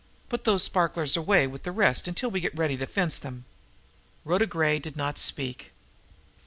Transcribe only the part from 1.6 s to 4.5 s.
the rest until we get ready to 'fence' them." Rhoda